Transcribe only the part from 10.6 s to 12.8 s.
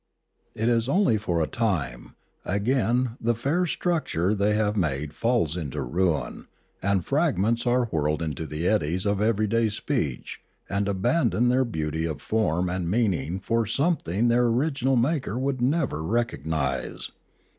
and abandon their beauty of form